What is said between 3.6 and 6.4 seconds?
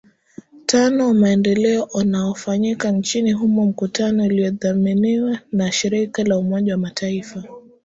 mkutano iliodhaminiwa na shirika la